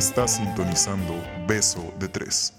[0.00, 1.12] Estás sintonizando
[1.46, 2.54] Beso de Tres.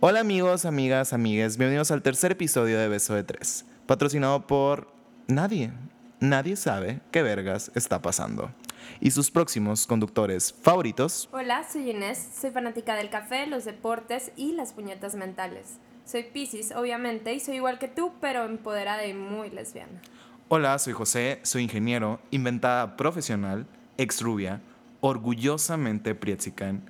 [0.00, 4.90] Hola amigos, amigas, amigues, bienvenidos al tercer episodio de Beso de Tres, patrocinado por
[5.26, 5.72] nadie.
[6.20, 8.50] Nadie sabe qué vergas está pasando.
[8.98, 11.28] Y sus próximos conductores favoritos.
[11.32, 15.76] Hola, soy Inés, soy fanática del café, los deportes y las puñetas mentales.
[16.06, 20.00] Soy Pisces, obviamente, y soy igual que tú, pero empoderada y muy lesbiana.
[20.48, 23.66] Hola, soy José, soy ingeniero, inventada profesional,
[23.98, 24.62] ex rubia,
[25.06, 26.82] orgullosamente prietzican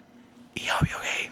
[0.54, 1.30] y obvio gay.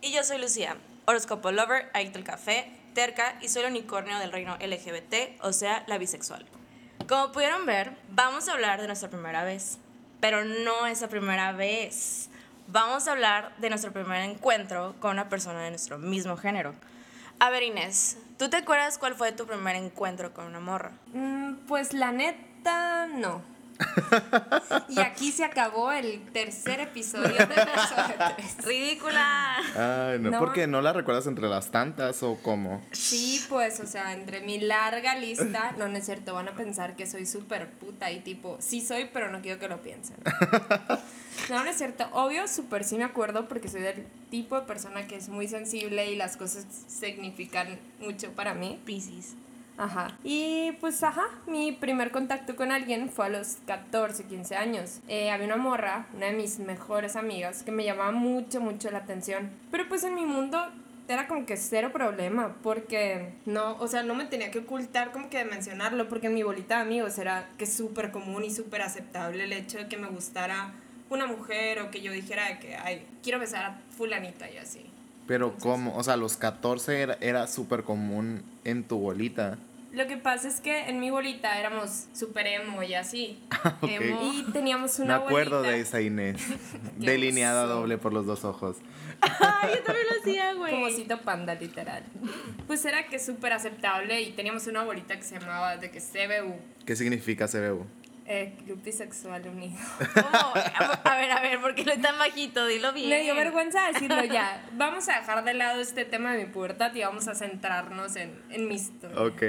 [0.00, 4.30] Y yo soy Lucía, horóscopo lover, adicto al café, terca y soy el unicornio del
[4.30, 6.46] reino LGBT, o sea, la bisexual.
[7.08, 9.78] Como pudieron ver, vamos a hablar de nuestra primera vez,
[10.20, 12.30] pero no esa primera vez.
[12.68, 16.74] Vamos a hablar de nuestro primer encuentro con una persona de nuestro mismo género.
[17.40, 20.92] A ver, Inés, ¿tú te acuerdas cuál fue tu primer encuentro con una morra?
[21.12, 23.42] Mm, pues la neta, no.
[24.88, 28.64] y aquí se acabó el tercer episodio de Beso de Tres.
[28.64, 29.56] ¡Ridícula!
[29.76, 30.38] Ay, no, No.
[30.38, 32.82] ¿por qué no la recuerdas entre las tantas o cómo?
[32.92, 36.96] Sí, pues, o sea, entre mi larga lista, no, no es cierto, van a pensar
[36.96, 40.16] que soy súper puta y tipo, sí soy, pero no quiero que lo piensen.
[41.48, 45.06] No, no es cierto, obvio, súper sí me acuerdo porque soy del tipo de persona
[45.06, 48.78] que es muy sensible y las cosas significan mucho para mí.
[48.84, 49.34] Piscis.
[49.80, 50.14] Ajá.
[50.22, 55.00] Y pues, ajá, mi primer contacto con alguien fue a los 14, 15 años.
[55.08, 58.98] Eh, había una morra, una de mis mejores amigas, que me llamaba mucho, mucho la
[58.98, 59.50] atención.
[59.70, 60.58] Pero pues en mi mundo
[61.08, 65.30] era como que cero problema, porque no, o sea, no me tenía que ocultar como
[65.30, 68.82] que de mencionarlo, porque en mi bolita de amigos era que súper común y súper
[68.82, 70.74] aceptable el hecho de que me gustara
[71.08, 74.84] una mujer o que yo dijera de que, ay, quiero besar a fulanita y así.
[75.26, 75.96] Pero ¿cómo?
[75.96, 79.58] O sea, los 14 era, era súper común en tu bolita.
[79.92, 83.38] Lo que pasa es que en mi bolita éramos súper emo y así.
[83.82, 83.90] Ok.
[83.90, 84.20] Emo.
[84.22, 85.74] Y teníamos Me una acuerdo bolita.
[85.74, 86.40] de esa Inés,
[86.96, 87.74] delineada oso.
[87.74, 88.76] doble por los dos ojos.
[89.20, 90.72] Ay, yo también lo hacía, güey.
[90.72, 92.02] Como osito panda, literal.
[92.66, 96.54] Pues era que súper aceptable y teníamos una bolita que se llamaba de que CBU,
[96.86, 97.84] ¿Qué significa CBU?
[98.26, 99.76] Eh, Club Bisexual Unido.
[100.14, 100.54] ¿Cómo?
[101.04, 102.66] A ver, a ver, ¿por qué lo es tan bajito?
[102.66, 103.08] Dilo bien.
[103.08, 104.64] Me dio vergüenza decirlo ya.
[104.72, 108.40] Vamos a dejar de lado este tema de mi pubertad y vamos a centrarnos en,
[108.50, 109.20] en mi historia.
[109.20, 109.42] Ok.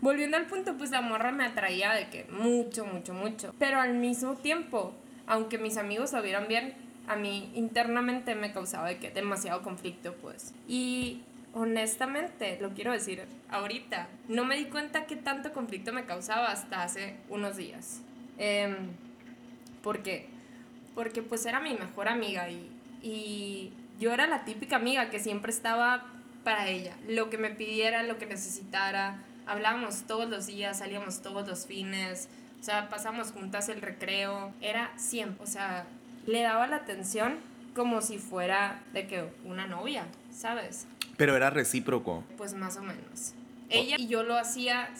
[0.00, 3.54] Volviendo al punto, pues la morra me atraía de que mucho, mucho, mucho.
[3.58, 4.94] Pero al mismo tiempo,
[5.26, 6.74] aunque mis amigos lo vieran bien,
[7.06, 10.52] a mí internamente me causaba de que demasiado conflicto, pues.
[10.68, 16.50] Y honestamente, lo quiero decir ahorita, no me di cuenta qué tanto conflicto me causaba
[16.50, 18.00] hasta hace unos días.
[18.38, 18.88] Em,
[19.82, 20.26] ¿Por qué?
[20.94, 22.70] Porque pues era mi mejor amiga y,
[23.02, 26.06] y yo era la típica amiga que siempre estaba
[26.44, 26.94] para ella.
[27.08, 29.18] Lo que me pidiera, lo que necesitara.
[29.46, 32.28] Hablábamos todos los días, salíamos todos los fines.
[32.60, 34.52] O sea, pasamos juntas el recreo.
[34.60, 35.86] Era siempre, o sea,
[36.26, 37.36] le daba la atención
[37.74, 40.86] como si fuera de que una novia, ¿sabes?
[41.16, 42.24] Pero era recíproco.
[42.36, 43.34] Pues más o menos.
[43.68, 44.90] Ella y yo lo hacía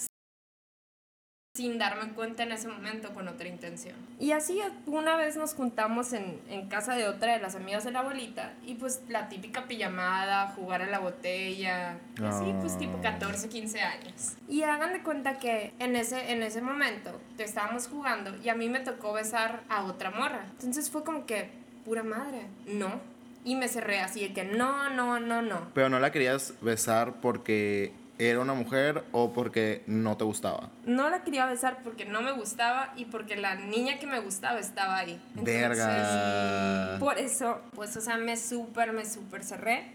[1.57, 3.95] sin darme cuenta en ese momento con otra intención.
[4.19, 7.93] Y así una vez nos juntamos en, en casa de otra de las amigas de
[7.93, 12.95] la abuelita y pues la típica pijamada, jugar a la botella, y así pues tipo
[12.99, 13.03] Ah.
[13.03, 14.33] 14, 15 años.
[14.49, 18.57] Y hagan de cuenta que en ese, en ese momento te estábamos jugando y a
[18.57, 20.47] mí me tocó besar a otra morra.
[20.51, 21.51] Entonces fue como que,
[21.85, 23.01] pura madre, no.
[23.45, 25.69] Y me cerré así de que no, no, no, no.
[25.73, 30.71] Pero no la querías besar porque era una mujer o porque no te gustaba.
[30.87, 34.59] No la quería besar porque no me gustaba y porque la niña que me gustaba
[34.61, 35.21] estaba ahí.
[35.37, 36.97] Entonces, Verga.
[37.01, 39.93] Por eso, pues, o sea, me súper, me súper cerré.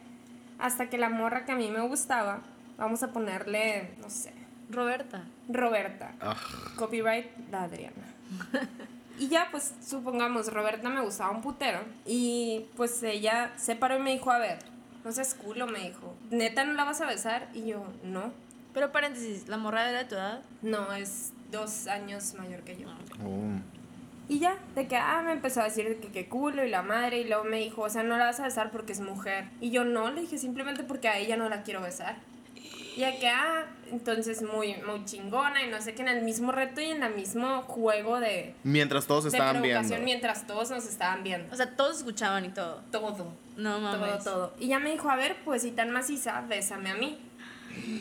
[0.59, 2.41] Hasta que la morra que a mí me gustaba,
[2.77, 4.33] vamos a ponerle, no sé,
[4.69, 5.23] Roberta.
[5.47, 6.11] Roberta.
[6.19, 6.35] Ah,
[6.75, 7.95] Copyright, la Adriana.
[9.19, 11.79] Y ya, pues, supongamos, Roberta me gustaba un putero.
[12.05, 14.59] Y pues ella se paró y me dijo, a ver,
[15.03, 16.15] no seas culo, me dijo.
[16.31, 17.49] ¿Neta no la vas a besar?
[17.53, 18.31] Y yo, no.
[18.73, 20.41] Pero paréntesis, ¿la morra era de tu edad?
[20.61, 22.87] No, es dos años mayor que yo.
[23.25, 23.59] oh.
[24.29, 27.21] Y ya, de que, ah, me empezó a decir que qué culo y la madre,
[27.21, 29.45] y luego me dijo, o sea, no la vas a besar porque es mujer.
[29.59, 32.17] Y yo no, le dije simplemente porque a ella no la quiero besar.
[32.99, 36.81] Y que, ah, entonces muy, muy chingona y no sé qué, en el mismo reto
[36.81, 40.03] y en el mismo juego de, Mientras todos de estaban provocación viendo.
[40.05, 41.53] mientras todos nos estaban viendo.
[41.53, 42.81] O sea, todos escuchaban y todo.
[42.91, 44.21] Todo, No mames.
[44.21, 44.53] todo, todo.
[44.59, 47.17] Y ya me dijo, a ver, pues si tan maciza, bésame a mí.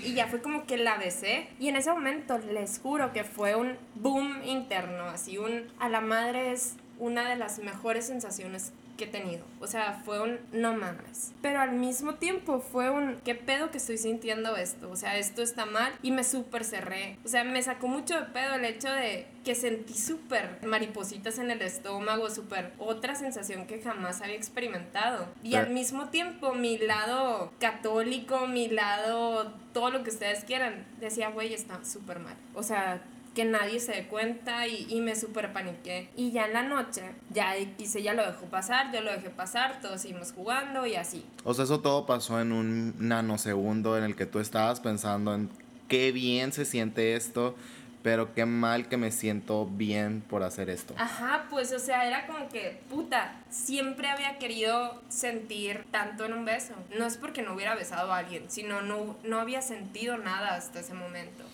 [0.03, 1.47] Y ya fue como que la besé.
[1.61, 5.69] Y en ese momento les juro que fue un boom interno, así un...
[5.79, 9.45] A la madre es una de las mejores sensaciones que he tenido.
[9.61, 11.33] O sea, fue un no mames.
[11.41, 14.91] Pero al mismo tiempo fue un qué pedo que estoy sintiendo esto.
[14.91, 17.17] O sea, esto está mal y me súper cerré.
[17.25, 21.51] O sea, me sacó mucho de pedo el hecho de que sentí súper maripositas en
[21.51, 25.27] el estómago, súper otra sensación que jamás había experimentado.
[25.43, 31.31] Y al mismo tiempo mi lado católico, mi lado todo lo que ustedes quieran, decía,
[31.31, 32.35] güey, está súper mal.
[32.55, 33.01] O sea,
[33.39, 36.09] que nadie se dé cuenta y, y me super paniqué.
[36.17, 39.81] Y ya en la noche, ya quise, ya lo dejó pasar, yo lo dejé pasar,
[39.81, 41.25] todos seguimos jugando y así.
[41.45, 45.51] O sea, eso todo pasó en un nanosegundo en el que tú estabas pensando en
[45.87, 47.55] qué bien se siente esto,
[48.03, 50.95] pero qué mal que me siento bien por hacer esto.
[50.99, 56.45] Ajá, pues o sea, era como que, puta, siempre había querido sentir tanto en un
[56.45, 56.75] beso.
[56.99, 60.81] No es porque no hubiera besado a alguien, sino no, no había sentido nada hasta
[60.81, 61.45] ese momento.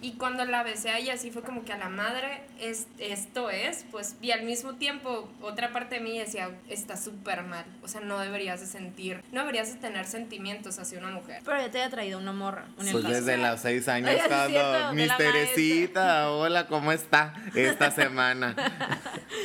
[0.00, 3.50] Y cuando la besé a ella, así fue como que a la madre, es, esto
[3.50, 7.64] es, pues, y al mismo tiempo, otra parte de mí decía, está súper mal.
[7.82, 11.42] O sea, no deberías de sentir, no deberías de tener sentimientos hacia una mujer.
[11.44, 12.66] Pero ya te había traído una morra.
[12.78, 18.54] una Pues desde los seis años Oye, cuando Teresita, hola, ¿cómo está esta semana?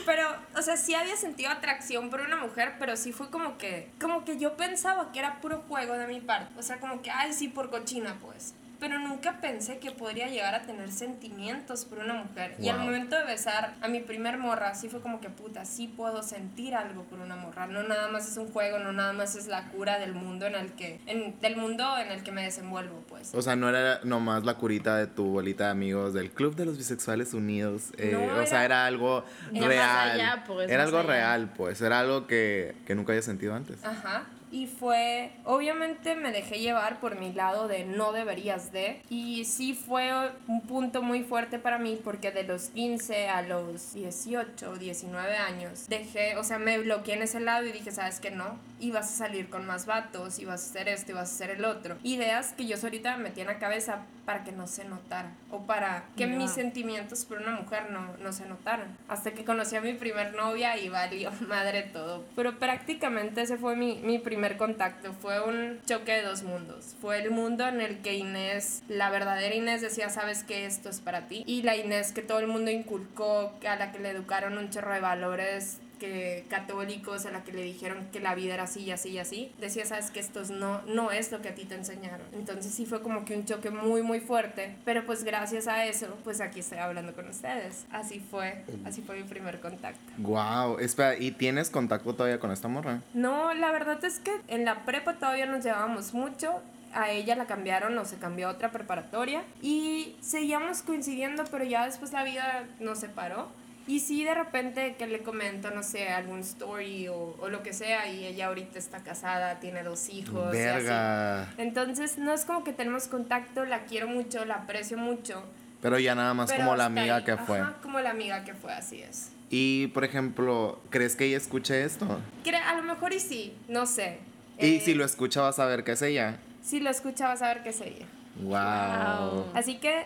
[0.05, 3.89] Pero, o sea, sí había sentido atracción por una mujer, pero sí fue como que,
[3.99, 6.53] como que yo pensaba que era puro juego de mi parte.
[6.57, 8.53] O sea, como que, ay, sí, por cochina, pues.
[8.83, 12.53] Pero nunca pensé que podría llegar a tener sentimientos por una mujer.
[12.59, 15.87] Y al momento de besar a mi primer morra, sí fue como que, puta, sí
[15.87, 17.65] puedo sentir algo por una morra.
[17.65, 20.55] No nada más es un juego, no nada más es la cura del mundo en
[20.55, 23.33] el que, en, del mundo en el que me desenvuelvo, pues.
[23.33, 26.65] O sea, no era nomás la curita de tu bolita de amigos del Club de
[26.65, 27.93] los Bisexuales Unidos.
[27.97, 30.11] eh, No, o sea, era- algo Era real.
[30.11, 31.07] allá, pues, era algo allá.
[31.07, 31.79] real, pues.
[31.79, 33.81] Era algo que, que nunca había sentido antes.
[33.85, 34.25] Ajá.
[34.53, 39.01] Y fue, obviamente me dejé llevar por mi lado de no deberías de.
[39.09, 40.11] Y sí fue
[40.47, 45.35] un punto muy fuerte para mí porque de los 15 a los 18 o 19
[45.37, 48.29] años dejé, o sea, me bloqueé en ese lado y dije, ¿sabes qué?
[48.29, 48.59] No.
[48.79, 51.97] Ibas a salir con más vatos, ibas a hacer esto, ibas a hacer el otro.
[52.03, 55.65] Ideas que yo solita me metí en la cabeza para que no se notara o
[55.65, 56.37] para que No.
[56.37, 58.97] mis sentimientos por una mujer no, no se notaran.
[59.07, 62.23] Hasta que conocí a mi primer novia y valió madre todo.
[62.35, 65.13] Pero prácticamente ese fue mi, mi primer contacto.
[65.13, 66.95] Fue un choque de dos mundos.
[67.01, 70.99] Fue el mundo en el que Inés, la verdadera Inés, decía, sabes que esto es
[70.99, 71.43] para ti.
[71.45, 74.93] Y la Inés que todo el mundo inculcó, a la que le educaron un chorro
[74.93, 78.91] de valores que católicos a la que le dijeron que la vida era así y
[78.91, 81.63] así y así, decía, sabes que esto es no, no es lo que a ti
[81.63, 82.27] te enseñaron.
[82.33, 86.07] Entonces sí fue como que un choque muy, muy fuerte, pero pues gracias a eso,
[86.25, 87.85] pues aquí estoy hablando con ustedes.
[87.89, 90.01] Así fue, así fue mi primer contacto.
[90.17, 92.99] Wow, espera, ¿y tienes contacto todavía con esta morra?
[93.13, 96.61] No, la verdad es que en la prepa todavía nos llevábamos mucho.
[96.93, 99.41] A ella la cambiaron o se cambió a otra preparatoria.
[99.61, 103.47] Y seguíamos coincidiendo, pero ya después la vida nos separó.
[103.85, 107.73] Y sí, de repente que le comento, no sé, algún story o, o lo que
[107.73, 110.55] sea, y ella ahorita está casada, tiene dos hijos.
[110.55, 110.85] y así.
[110.85, 111.53] Verga.
[111.57, 115.43] Entonces, no es como que tenemos contacto, la quiero mucho, la aprecio mucho.
[115.81, 117.23] Pero ya nada más como la amiga ahí.
[117.25, 117.59] que fue.
[117.59, 119.31] Ajá, como la amiga que fue, así es.
[119.49, 122.21] Y, por ejemplo, ¿crees que ella escuche esto?
[122.45, 124.19] Cre- A lo mejor y sí, no sé.
[124.59, 126.37] Y Eh, si lo escucha vas a ver que es ella.
[126.63, 128.05] Si lo escucha, vas a ver que es ella.
[128.41, 129.45] Wow.
[129.53, 130.05] Así que,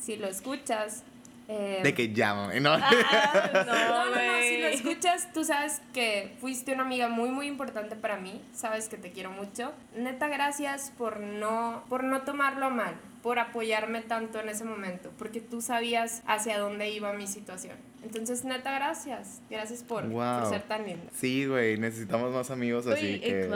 [0.00, 1.02] si lo escuchas.
[1.48, 2.76] Eh, De que llámame, ¿no?
[2.78, 7.96] no, no, no, si lo escuchas, tú sabes que fuiste una amiga muy, muy importante
[7.96, 8.42] para mí.
[8.52, 9.72] Sabes que te quiero mucho.
[9.96, 15.40] Neta, gracias por no, por no tomarlo mal, por apoyarme tanto en ese momento, porque
[15.40, 17.76] tú sabías hacia dónde iba mi situación.
[18.04, 19.40] Entonces, neta, gracias.
[19.50, 20.48] Gracias por, por Wow.
[20.50, 21.10] ser tan linda.
[21.14, 23.50] Sí, güey, necesitamos más amigos así que...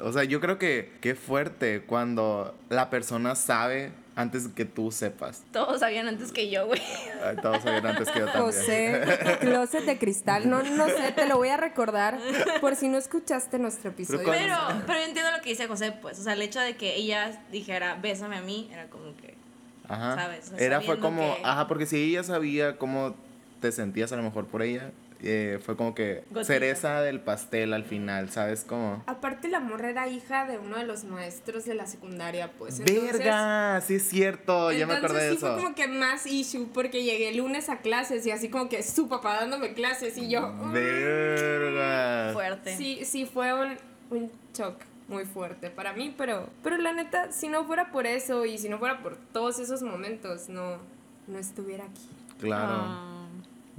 [0.00, 5.44] O sea, yo creo que qué fuerte cuando la persona sabe antes que tú sepas.
[5.52, 6.82] Todos sabían antes que yo, güey.
[7.40, 8.44] Todos sabían antes que yo también.
[8.46, 9.00] José,
[9.40, 10.50] closet de cristal.
[10.50, 12.18] No, no sé, te lo voy a recordar
[12.60, 14.28] por si no escuchaste nuestro episodio.
[14.28, 14.56] Pero,
[14.86, 16.18] pero yo entiendo lo que dice José, pues.
[16.18, 19.36] O sea, el hecho de que ella dijera, bésame a mí, era como que.
[19.88, 20.16] Ajá.
[20.16, 20.46] ¿sabes?
[20.52, 23.14] O sea, Era fue como, que- ajá, porque si ella sabía cómo
[23.60, 24.90] te sentías a lo mejor por ella,
[25.22, 26.44] eh, fue como que Gotita.
[26.44, 29.02] cereza del pastel al final, ¿sabes cómo?
[29.06, 32.78] Aparte, la morra era hija de uno de los maestros de la secundaria, pues.
[32.80, 33.80] Entonces, ¡Verga!
[33.80, 35.52] Sí es cierto, ya me entonces acordé de sí eso.
[35.54, 38.82] fue como que más issue porque llegué el lunes a clases y así como que
[38.82, 40.52] su papá dándome clases y yo...
[40.72, 42.32] ¡Verga!
[42.32, 42.76] Fuerte.
[42.76, 43.76] Sí, sí fue un,
[44.10, 44.76] un shock
[45.08, 48.68] muy fuerte para mí, pero, pero la neta, si no fuera por eso y si
[48.68, 50.76] no fuera por todos esos momentos, no,
[51.26, 52.08] no estuviera aquí.
[52.40, 52.66] Claro.
[52.70, 53.17] Ah,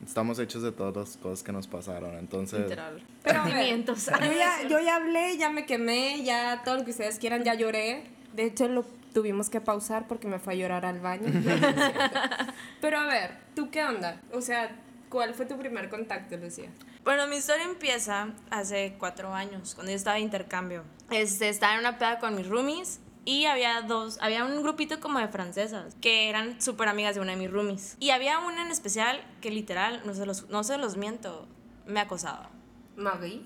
[0.10, 2.62] Estamos hechos de todas las cosas que nos pasaron, entonces...
[2.62, 3.00] literal.
[3.24, 4.08] Pero a ver, Sentimientos.
[4.08, 7.54] Yo ya, yo ya hablé, ya me quemé, ya todo lo que ustedes quieran, ya
[7.54, 8.06] lloré.
[8.34, 11.28] De hecho, lo tuvimos que pausar porque me fue a llorar al baño.
[12.82, 14.20] Pero a ver, ¿tú qué onda?
[14.34, 14.75] O sea,
[15.10, 16.72] ¿cuál fue tu primer contacto, Lucía?
[17.04, 20.86] Bueno, mi historia empieza hace cuatro años, cuando yo estaba de intercambio.
[21.12, 25.20] Este, estaba en una peda con mis roomies y había dos, había un grupito como
[25.20, 27.98] de francesas que eran súper amigas de una de mis roomies.
[28.00, 31.48] Y había una en especial que literal, no se los, no se los miento,
[31.86, 32.50] me acosaba.
[32.96, 33.42] Marie.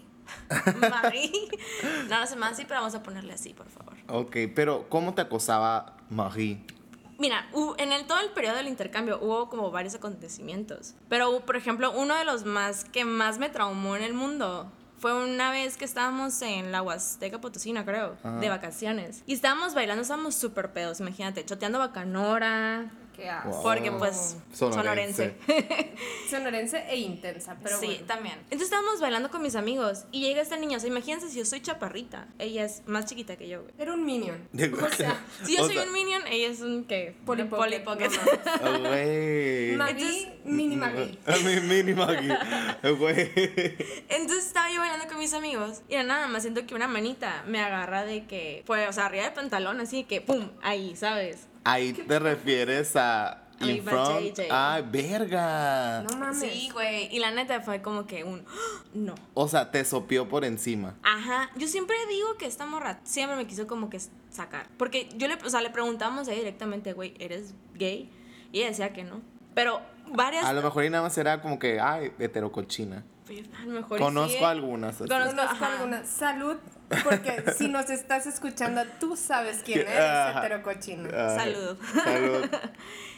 [0.90, 1.32] Marie.
[2.10, 3.96] No, no se llama así, pero vamos a ponerle así, por favor.
[4.08, 6.66] Ok, pero ¿cómo te acosaba Marie?
[7.20, 10.96] Mira, en el, todo el periodo del intercambio hubo como varios acontecimientos.
[11.10, 14.72] Pero, por ejemplo, uno de los más que más me traumó en el mundo
[15.04, 19.22] fue una vez que estábamos en la Huasteca Potosina, creo, de vacaciones.
[19.28, 22.90] Y estábamos bailando, estábamos súper pedos, imagínate, choteando bacanora.
[23.16, 23.50] Qué asco.
[23.50, 23.64] Wow.
[23.64, 25.36] Porque, pues, Sonorense.
[25.48, 25.94] sonorense.
[26.30, 28.06] Sonorense e intensa, pero sí, bueno.
[28.08, 28.36] también.
[28.44, 30.78] Entonces estábamos bailando con mis amigos y llega esta niña.
[30.78, 32.28] O sea, imagínense si yo soy chaparrita.
[32.40, 33.74] Ella es más chiquita que yo, güey.
[33.78, 34.38] Era un minion.
[34.84, 37.16] O sea, Si yo soy un minion, ella es un, ¿qué?
[37.26, 38.10] Polly Pocket, Pocket.
[38.64, 39.76] no Güey.
[39.76, 41.18] Marie, mini Marie.
[41.26, 42.36] A mi mini Maggie.
[42.98, 43.32] Güey.
[44.10, 47.44] Entonces estaba yo bailando con mis amigos y de nada más siento que una manita
[47.48, 51.48] me agarra de que, pues, o sea, arriba del pantalón, así que, pum, ahí, ¿sabes?
[51.64, 53.40] Ahí te refieres a.
[53.60, 54.36] In front.
[54.36, 54.48] JJ.
[54.52, 56.04] Ay, verga.
[56.04, 56.40] No mames.
[56.40, 57.08] Sí, güey.
[57.16, 58.44] Y la neta fue como que un,
[58.94, 59.16] no.
[59.34, 60.96] O sea, te sopió por encima.
[61.04, 64.68] Ajá, yo siempre digo que esta morra siempre me quiso como que sacar.
[64.78, 68.12] Porque yo le, o sea, le preguntamos a ella directamente, güey, ¿eres gay?
[68.52, 69.22] Y ella decía que no.
[69.54, 70.44] Pero varias...
[70.46, 73.06] A lo mejor y nada más era como que, ay, heterocochina.
[73.26, 74.46] Pues, a lo mejor y Conozco sí, ¿eh?
[74.46, 74.96] algunas.
[75.02, 75.10] así.
[75.10, 75.74] Conozco- Conozco Ajá.
[75.74, 76.04] alguna.
[76.06, 76.58] Salud,
[77.04, 80.40] porque si nos estás escuchando, tú sabes quién eres, Ajá.
[80.40, 81.10] heterocochino.
[81.14, 81.78] Ay, Salud.
[82.04, 82.46] Salud.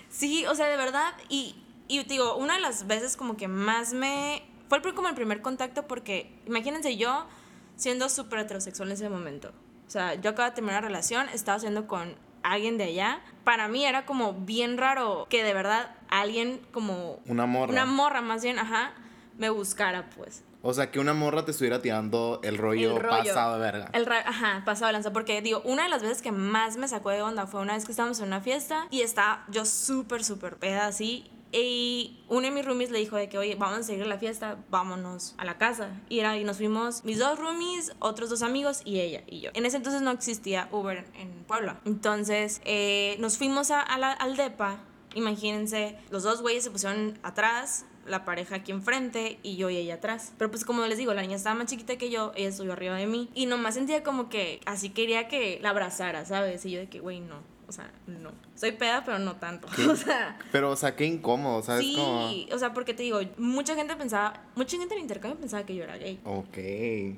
[0.10, 1.14] Sí, o sea, de verdad.
[1.30, 1.56] Y,
[1.88, 4.44] y te digo, una de las veces como que más me...
[4.70, 7.28] Fue el- como el primer contacto porque, imagínense yo
[7.76, 9.52] siendo súper heterosexual en ese momento.
[9.88, 13.22] O sea, yo acabo de terminar una relación, estaba haciendo con alguien de allá.
[13.44, 17.20] Para mí era como bien raro que de verdad alguien como...
[17.28, 17.72] Una morra.
[17.74, 18.94] Una morra más bien, ajá,
[19.38, 20.44] me buscara pues.
[20.62, 23.18] O sea, que una morra te estuviera tirando el rollo, El rollo.
[23.24, 23.90] pasado de verga.
[23.94, 25.14] El ajá, pasado de lanza.
[25.14, 27.86] Porque digo, una de las veces que más me sacó de onda fue una vez
[27.86, 31.30] que estábamos en una fiesta y estaba yo súper, súper peda así.
[31.52, 34.58] Y uno de mis roomies le dijo de que, oye, vamos a seguir la fiesta,
[34.72, 35.90] vámonos a la casa.
[36.10, 39.52] Y, era, y nos fuimos mis dos roomies, otros dos amigos y ella y yo.
[39.54, 41.80] En ese entonces no existía Uber en, en Puebla.
[41.86, 44.80] Entonces eh, nos fuimos a, a la- al DEPA.
[45.14, 49.96] Imagínense, los dos güeyes se pusieron atrás, la pareja aquí enfrente y yo y ella
[49.96, 50.34] atrás.
[50.38, 52.96] Pero pues como les digo, la niña estaba más chiquita que yo, ella estuvo arriba
[52.96, 53.30] de mí.
[53.34, 56.66] Y nomás sentía como que así quería que la abrazara, ¿sabes?
[56.66, 57.56] Y yo de que, güey, no.
[57.68, 58.32] O sea, no.
[58.54, 59.68] Soy peda, pero no tanto.
[59.90, 61.86] O sea, Pero, o sea, qué incómodo, ¿sabes?
[61.86, 61.96] sí.
[61.96, 62.30] Como...
[62.54, 65.76] O sea, porque te digo, mucha gente pensaba, mucha gente en el intercambio pensaba que
[65.76, 66.20] yo era gay.
[66.24, 66.58] Ok.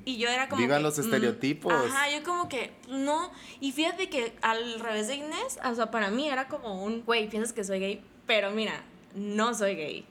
[0.04, 0.62] Y yo era como.
[0.62, 1.72] Vivan los mm, estereotipos.
[1.72, 3.30] ajá, yo como que no.
[3.60, 7.28] Y fíjate que al revés de Inés, o sea, para mí era como un, güey,
[7.28, 10.06] piensas que soy gay, pero mira, no soy gay.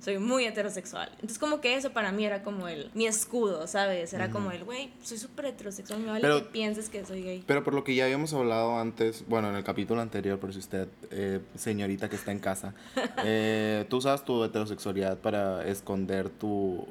[0.00, 1.08] Soy muy heterosexual.
[1.14, 4.12] Entonces, como que eso para mí era como el, mi escudo, ¿sabes?
[4.12, 7.44] Era como el, güey, soy súper heterosexual, me vale Pero- que pienses que soy gay.
[7.46, 10.60] Pero por lo que ya habíamos hablado antes, bueno, en el capítulo anterior, por si
[10.60, 12.74] usted, eh, señorita que está en casa,
[13.24, 16.86] eh, tú usas tu heterosexualidad para esconder tu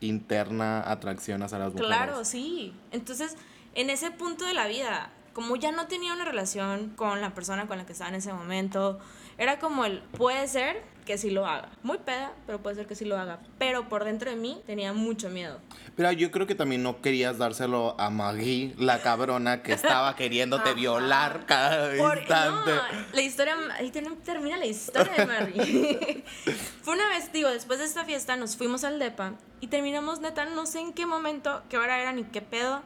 [0.00, 1.88] interna atracción hacia las mujeres.
[1.88, 2.74] Claro, sí.
[2.92, 3.36] Entonces,
[3.74, 7.66] en ese punto de la vida, como ya no tenía una relación con la persona
[7.66, 8.98] con la que estaba en ese momento,
[9.38, 11.70] era como el, puede ser que sí lo haga.
[11.82, 13.40] Muy peda, pero puede ser que sí lo haga.
[13.58, 15.58] Pero por dentro de mí tenía mucho miedo.
[15.96, 20.72] Pero yo creo que también no querías dárselo a Maggie, la cabrona que estaba queriéndote
[20.74, 22.70] violar cada Por- instante.
[22.70, 26.24] no, la historia, ahí termina la historia de Mary.
[26.82, 30.44] Fue una vez, digo, después de esta fiesta nos fuimos al DEPA y terminamos neta,
[30.44, 32.82] no sé en qué momento, qué hora era ni qué pedo.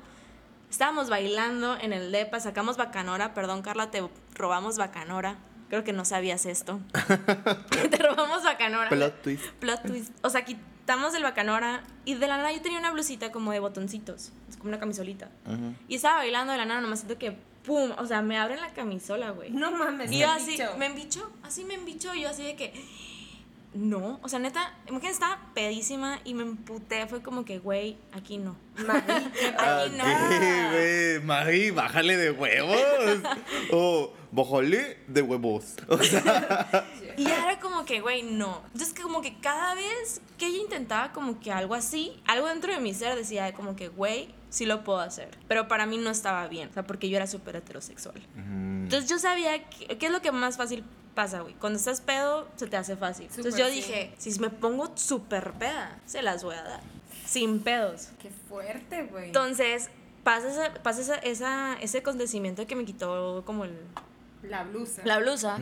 [0.71, 4.03] Estábamos bailando en el DEPA, sacamos bacanora, perdón Carla, te
[4.35, 5.37] robamos bacanora.
[5.69, 6.81] Creo que no sabías esto.
[7.91, 8.91] te robamos bacanora.
[8.91, 9.45] Plot twist.
[9.61, 10.13] Plot twist.
[10.23, 13.61] O sea, quitamos el bacanora y de la nada yo tenía una blusita como de
[13.61, 15.31] botoncitos, es como una camisolita.
[15.89, 18.73] Y estaba bailando de la nada, nomás siento que pum, o sea, me abren la
[18.73, 19.51] camisola, güey.
[19.51, 22.73] No mames, Y yo así, me embichó, así me embichó, yo así de que,
[23.75, 28.39] no, o sea, neta, imagínate, estaba pedísima y me emputé, fue como que, güey, aquí
[28.39, 28.57] no.
[28.77, 28.83] Qué
[29.59, 30.05] Aquí no.
[30.05, 32.79] Ok, güey, bájale de huevos.
[33.73, 35.75] o bájale de huevos.
[35.89, 38.63] O sea, Y ya era como que, güey, no.
[38.73, 42.81] Entonces, como que cada vez que ella intentaba como que algo así, algo dentro de
[42.81, 45.37] mi ser decía como que, güey, sí lo puedo hacer.
[45.49, 48.21] Pero para mí no estaba bien, o sea, porque yo era súper heterosexual.
[48.37, 51.55] Entonces yo sabía qué es lo que más fácil pasa, güey.
[51.55, 53.27] Cuando estás pedo, se te hace fácil.
[53.31, 53.77] Entonces yo sí.
[53.77, 56.81] dije, si me pongo súper peda, se las voy a dar.
[57.27, 58.09] Sin pedos.
[58.21, 59.27] Qué fuerte, güey.
[59.27, 59.89] Entonces,
[60.23, 63.77] pasa, esa, pasa esa, esa- ese acontecimiento que me quitó como el,
[64.43, 65.03] La blusa.
[65.05, 65.59] la blusa.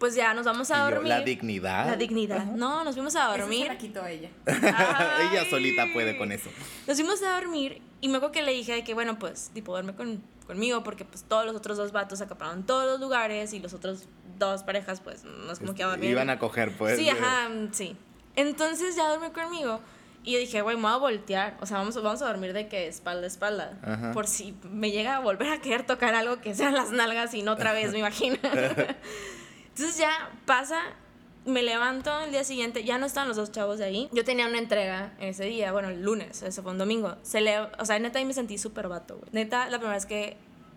[0.00, 1.08] Pues ya nos vamos a Y yo, dormir.
[1.10, 1.86] la dignidad.
[1.86, 2.44] La dignidad.
[2.46, 3.66] No, nos fuimos a Eso se dormir.
[3.68, 4.30] la quitó ella.
[4.46, 6.50] Ella solita puede con eso.
[6.88, 9.72] Nos fuimos a dormir y me acuerdo que le dije de que, bueno, pues, tipo,
[9.72, 13.60] duerme con, conmigo porque, pues, todos los otros dos vatos acaparon todos los lugares y
[13.60, 14.06] los otros
[14.38, 16.10] dos parejas, pues, no es como que a dormir.
[16.10, 16.98] Iban a coger, pues.
[16.98, 17.94] Sí, ajá, mm, sí.
[18.36, 19.80] Entonces ya durmió conmigo
[20.24, 21.58] y yo dije, güey, me voy a voltear.
[21.60, 23.78] O sea, vamos, vamos a dormir de que espalda a espalda.
[23.82, 24.12] Ajá.
[24.12, 27.42] Por si me llega a volver a querer tocar algo que sean las nalgas y
[27.42, 28.36] no otra vez, me imagino.
[29.70, 30.80] Entonces ya pasa,
[31.44, 34.08] me levanto el día siguiente, ya no estaban los dos chavos de ahí.
[34.12, 37.16] Yo tenía una entrega ese día, bueno, el lunes, eso fue un domingo.
[37.22, 39.30] Se le, o sea, neta ahí me sentí súper vato, güey.
[39.32, 40.36] Neta, la primera vez que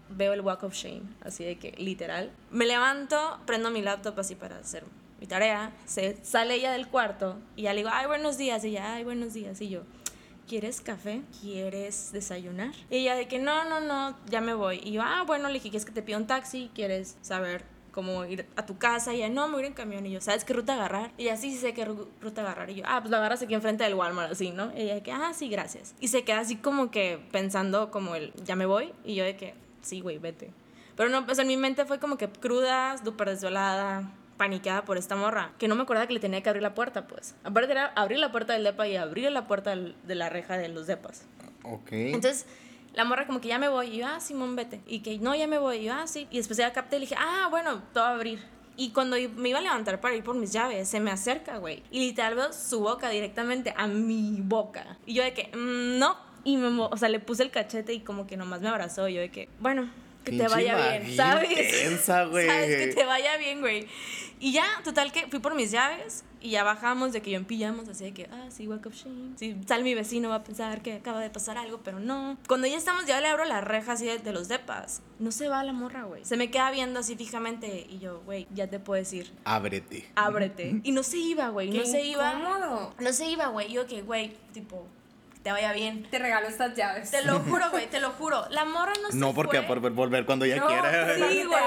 [0.10, 2.32] veo el walk of shame, así de que literal.
[2.52, 4.84] Me levanto, prendo mi laptop así para hacer
[5.20, 8.70] mi tarea, se sale ella del cuarto y ya le digo, ay, buenos días, y
[8.70, 9.84] ella, ay, buenos días, y yo,
[10.48, 11.22] ¿quieres café?
[11.42, 12.72] ¿Quieres desayunar?
[12.90, 14.82] Y ella de que no, no, no, ya me voy.
[14.84, 16.70] Y yo, ah, bueno, le dije, ¿quieres que te pida un taxi?
[16.76, 19.14] ¿Quieres saber cómo ir a tu casa?
[19.14, 20.06] Y ella, no, me voy en camión.
[20.06, 21.12] Y yo, ¿sabes qué ruta agarrar?
[21.18, 22.70] Y ella, sí, sé qué ru- ruta agarrar.
[22.70, 24.72] Y yo, ah, pues lo agarras aquí enfrente del Walmart, así, ¿no?
[24.76, 25.96] Y ella de que, ah, sí, gracias.
[26.02, 28.92] Y se queda así como que pensando como el, ya me voy.
[29.06, 30.52] Y yo de que, sí, güey, vete.
[30.98, 35.16] Pero no, pues en mi mente fue como que cruda, súper desvelada, paniqueada por esta
[35.16, 37.36] morra, que no me acordaba que le tenía que abrir la puerta, pues.
[37.44, 40.68] Aparte era abrir la puerta del depa y abrir la puerta de la reja de
[40.70, 41.26] los depas.
[41.64, 41.92] Ok.
[41.92, 42.46] Entonces,
[42.94, 44.82] la morra como que ya me voy, y yo, ah, Simón, vete.
[44.88, 46.28] Y que no, ya me voy, y yo, ah, sí.
[46.32, 48.54] Y después ya capté y le dije, ah, bueno, te voy a abrir.
[48.76, 51.84] Y cuando me iba a levantar para ir por mis llaves, se me acerca, güey.
[51.92, 54.98] Y literal veo su boca directamente a mi boca.
[55.06, 56.18] Y yo de que, "Mm, no.
[56.44, 59.08] Y me, o sea, le puse el cachete y como que nomás me abrazó.
[59.08, 59.90] Y yo de que, bueno,
[60.26, 61.52] que te vaya bien, ¿sabes?
[61.52, 62.48] intensa, güey.
[62.50, 62.76] ¿Sabes?
[62.78, 63.88] Que te vaya bien, güey.
[64.40, 67.46] Y ya, total que fui por mis llaves y ya bajamos de que yo en
[67.46, 69.32] pijamos, así de que, ah, sí, walk of shame.
[69.38, 72.38] Si sale mi vecino va a pensar que acaba de pasar algo, pero no.
[72.48, 75.02] Cuando ya estamos, ya le abro la reja así de, de los depas.
[75.20, 76.24] No se va la morra, güey.
[76.26, 80.06] Se me queda viendo así fijamente y yo, güey, ya te puedo decir, Ábrete.
[80.16, 80.82] ábrete.
[80.84, 82.34] Y no se iba, güey, no se iba.
[82.34, 82.94] incómodo.
[83.00, 83.72] No se iba, güey.
[83.72, 84.86] Yo que, güey, tipo,
[85.44, 86.08] te vaya bien.
[86.12, 87.10] Te regalo estas llaves.
[87.12, 88.46] Te lo juro, güey, te lo juro.
[88.50, 89.68] La morra no se No, porque fue.
[89.68, 91.16] por por volver cuando ella No, quiera.
[91.16, 91.22] sí.
[91.30, 91.60] Sí, güey.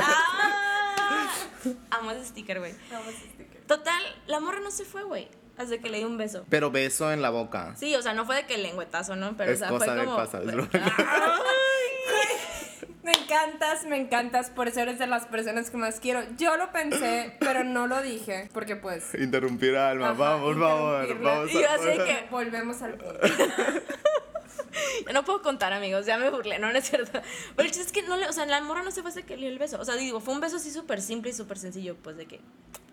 [0.00, 1.28] Ah,
[1.90, 2.74] amo ese sticker, güey.
[2.90, 3.57] Vamos a sticker.
[3.68, 5.28] Total, la morra no se fue, güey.
[5.56, 6.44] Hasta que le di un beso.
[6.48, 7.74] Pero beso en la boca.
[7.76, 9.36] Sí, o sea, no fue de que lengüetazo, ¿no?
[9.36, 10.68] Pero, Es o sea, cosa fue de como...
[13.02, 16.20] Me encantas, me encantas, por eso eres de las personas que más quiero.
[16.36, 19.14] Yo lo pensé, pero no lo dije, porque pues...
[19.14, 20.10] Interrumpir a Alma.
[20.10, 21.18] Ajá, vamos, por favor.
[21.22, 23.18] Vamos Y yo así que- Volvemos al punto.
[25.06, 27.20] Ya no puedo contar, amigos, ya me burlé, no, no es cierto.
[27.56, 29.22] Pero el chiste es que no le, o sea, la morra no se fue hasta
[29.22, 29.78] que le dio el beso.
[29.80, 32.40] O sea, digo, fue un beso así súper simple y súper sencillo, pues de que,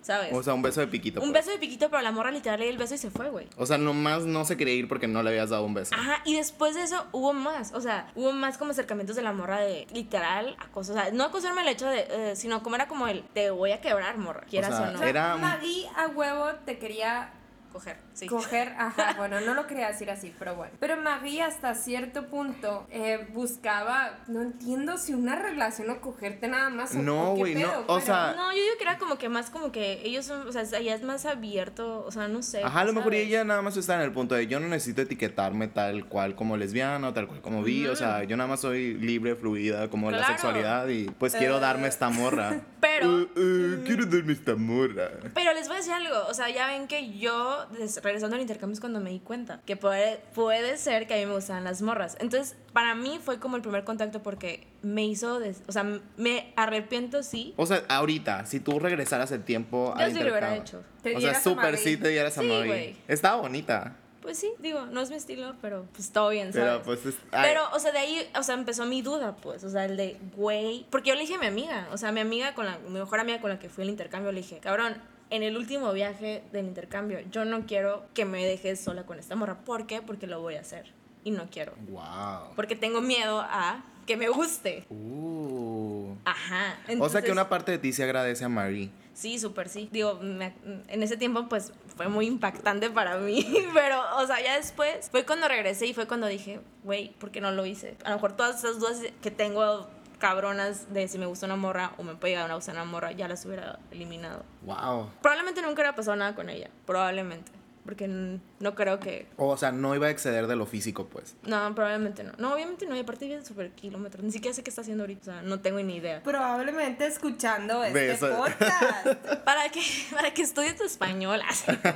[0.02, 0.32] ¿sabes?
[0.34, 1.22] O sea, un beso de piquito.
[1.22, 1.46] un pues.
[1.46, 3.48] beso de piquito, pero la morra literal le dio el beso y se fue, güey.
[3.58, 5.96] O sea, nomás no se quería ir porque no le habías dado un beso.
[5.96, 9.34] Ajá, y después de eso hubo más, o sea, hubo más como acercamientos de la
[9.34, 12.88] morra de literal acoso, o sea, no acosarme el hecho de, eh, sino como era
[12.88, 15.00] como el, te voy a quebrar, morra, quieras o, sea, no.
[15.00, 17.32] O Era- Maggie a huevo te quería
[17.76, 18.28] Coger, sí.
[18.28, 20.72] coger, ajá, bueno, no lo quería decir así, pero bueno.
[20.80, 26.70] Pero Maggie hasta cierto punto eh, buscaba, no entiendo si una relación o cogerte nada
[26.70, 29.18] más o No, güey, no, pedo, o pero- sea, No, yo digo que era como
[29.18, 32.42] que más como que ellos son, o sea, ya es más abierto, o sea, no
[32.44, 32.64] sé.
[32.64, 35.02] Ajá, a lo mejor ella nada más está en el punto de yo no necesito
[35.02, 38.62] etiquetarme tal cual como lesbiana o tal cual como bi, o sea, yo nada más
[38.62, 42.62] soy libre, fluida como la sexualidad y pues quiero darme esta morra.
[42.80, 45.10] Pero- Uh, uh, quiero darme esta morra.
[45.34, 47.65] Pero les voy a decir algo, o sea, ya ven que yo,
[48.04, 51.26] regresando al intercambio es cuando me di cuenta que puede, puede ser que a mí
[51.26, 52.18] me gustaban las morras.
[52.20, 55.84] Entonces, para mí fue como el primer contacto porque me hizo, des- o sea,
[56.18, 57.54] me arrepiento, sí.
[57.58, 60.80] O sea, ahorita, si tú regresaras el tiempo Yo al sí lo hubiera intercambio.
[60.80, 61.02] hecho.
[61.02, 62.98] Te O sea, dieras a súper sí te dieras a Sí.
[63.08, 63.96] Estaba bonita.
[64.22, 66.68] Pues sí, digo, no es mi estilo, pero pues todo bien, ¿sabes?
[66.70, 69.70] Pero pues es- Pero, o sea, de ahí, o sea, empezó mi duda, pues, o
[69.70, 72.56] sea, el de, güey, porque yo le dije a mi amiga, o sea, mi amiga
[72.56, 74.96] con la, mi mejor amiga con la que fui al intercambio, le dije, cabrón,
[75.30, 79.36] en el último viaje del intercambio, yo no quiero que me dejes sola con esta
[79.36, 79.56] morra.
[79.66, 80.02] ¿Por qué?
[80.02, 80.92] Porque lo voy a hacer.
[81.24, 81.74] Y no quiero.
[81.90, 82.54] Wow.
[82.56, 84.86] Porque tengo miedo a que me guste.
[84.90, 86.14] Uh.
[86.26, 86.78] Ajá.
[87.00, 88.90] o sea que una parte de ti se agradece a Marie.
[89.14, 89.90] Sí, súper sí.
[89.92, 90.54] Digo, me-
[90.88, 95.26] en ese tiempo pues fue muy impactante para mí, pero, o sea, ya después fue
[95.26, 97.96] cuando regresé y fue cuando dije, güey, ¿por qué no lo hice?
[98.04, 99.88] A lo mejor todas esas dudas que tengo
[100.26, 103.12] cabronas de si me gusta una morra o me puede llegar a gustar una morra,
[103.12, 104.44] ya las hubiera eliminado.
[104.64, 105.12] Wow.
[105.22, 107.52] Probablemente nunca hubiera pasado nada con ella, probablemente,
[107.86, 109.28] porque no creo que...
[109.38, 111.36] O sea, no iba a exceder de lo físico, pues.
[111.44, 112.32] No, probablemente no.
[112.40, 115.22] No, obviamente no, y aparte vive súper kilómetros, ni siquiera sé qué está haciendo ahorita,
[115.22, 116.24] o sea, no tengo ni idea.
[116.24, 118.36] Probablemente escuchando este Beso.
[118.36, 119.08] podcast.
[119.46, 121.40] Para que, para que estudie tu español.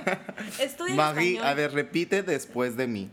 [0.59, 1.47] Estudie Marie, español.
[1.47, 3.09] a ver, repite después de mí.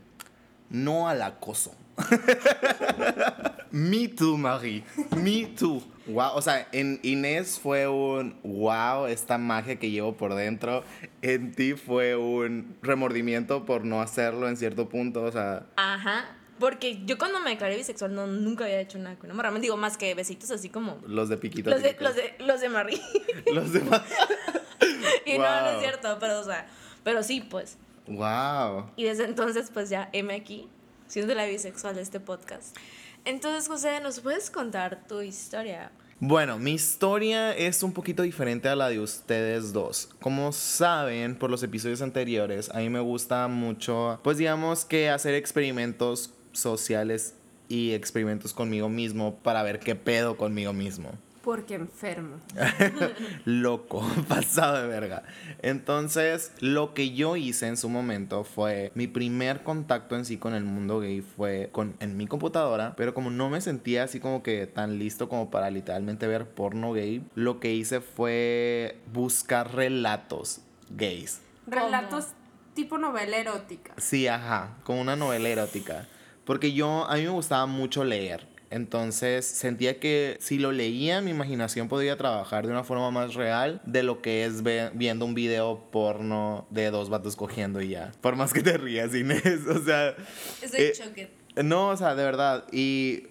[0.69, 1.73] No al acoso.
[3.71, 4.83] Me too, Marie.
[5.15, 5.81] Me too.
[6.07, 10.83] Wow, o sea, en Inés fue un wow, esta magia que llevo por dentro.
[11.21, 16.37] En ti fue un remordimiento por no hacerlo en cierto punto, o sea, Ajá.
[16.59, 19.51] Porque yo cuando me declaré bisexual no, nunca había hecho nada con una morra.
[19.59, 20.97] Digo más que besitos así como...
[21.05, 21.69] los de piquito.
[21.69, 22.03] Los de, piquito.
[22.05, 23.01] los de, los de Marie.
[23.53, 24.01] Los demás.
[25.25, 26.67] y no, no es cierto, pero o sea,
[27.03, 27.77] pero sí, pues.
[28.07, 28.91] Wow.
[28.95, 30.67] Y desde entonces, pues ya, M aquí,
[31.07, 32.75] siendo la bisexual de este podcast.
[33.25, 35.91] Entonces, José, ¿nos puedes contar tu historia?
[36.19, 40.09] Bueno, mi historia es un poquito diferente a la de ustedes dos.
[40.19, 45.35] Como saben por los episodios anteriores, a mí me gusta mucho, pues digamos que hacer
[45.35, 47.35] experimentos sociales
[47.69, 51.11] y experimentos conmigo mismo para ver qué pedo conmigo mismo.
[51.47, 52.41] Porque enfermo.
[53.45, 55.23] Loco, pasado de verga.
[55.61, 60.53] Entonces, lo que yo hice en su momento fue mi primer contacto en sí con
[60.53, 64.43] el mundo gay fue con en mi computadora, pero como no me sentía así como
[64.43, 70.59] que tan listo como para literalmente ver porno gay, lo que hice fue buscar relatos
[70.89, 71.39] gays.
[71.65, 72.25] Relatos
[72.73, 73.93] tipo novela erótica.
[73.95, 76.09] Sí, ajá, como una novela erótica.
[76.43, 78.56] Porque yo, a mí me gustaba mucho leer.
[78.69, 83.81] Entonces sentía que si lo leía, mi imaginación podría trabajar de una forma más real
[83.85, 84.61] de lo que es
[84.93, 88.11] viendo un video porno de dos vatos cogiendo y ya.
[88.21, 89.43] Por más que te rías, Inés.
[89.67, 90.15] O sea,
[90.61, 91.29] Estoy Eh, choque.
[91.63, 92.65] no, o sea, de verdad.
[92.71, 93.23] Y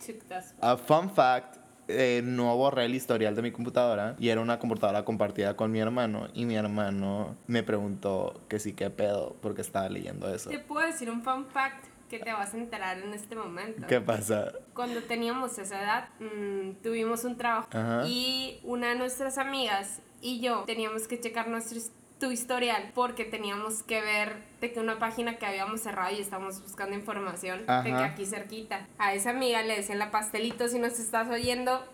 [0.60, 1.56] a fun fact,
[1.88, 5.78] eh, no borré el historial de mi computadora y era una computadora compartida con mi
[5.78, 10.50] hermano y mi hermano me preguntó que sí, qué pedo, porque estaba leyendo eso.
[10.50, 13.86] Te puedo decir un fun fact que te vas a enterar en este momento.
[13.86, 14.52] ¿Qué pasa?
[14.74, 18.06] Cuando teníamos esa edad, mm, tuvimos un trabajo Ajá.
[18.06, 21.80] y una de nuestras amigas y yo teníamos que checar nuestro
[22.18, 26.62] tu historial porque teníamos que ver de que una página que habíamos cerrado y estábamos
[26.62, 28.04] buscando información de que Ajá.
[28.06, 28.86] aquí cerquita.
[28.98, 31.84] A esa amiga le decían la pastelito, si nos estás oyendo,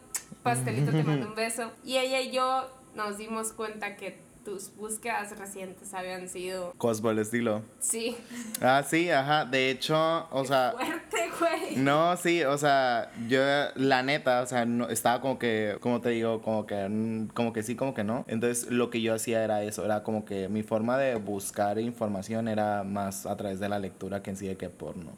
[0.45, 1.73] pastelito te mando un beso.
[1.85, 6.73] Y ella y yo nos dimos cuenta que tus búsquedas recientes habían sido...
[6.79, 7.63] Cosmo el estilo.
[7.81, 8.17] Sí,
[8.61, 9.45] Ah, sí, ajá.
[9.45, 9.95] De hecho,
[10.31, 11.77] o sea, fuerte, güey.
[11.77, 13.41] no, sí, o sea, yo,
[13.77, 17.63] la neta, o sea, no, estaba como que, como te digo, como que, como que
[17.63, 18.25] sí, como que no.
[18.29, 22.49] Entonces, lo que yo hacía era eso, era como que mi forma de buscar información
[22.49, 25.13] era más a través de la lectura que en sí de que porno.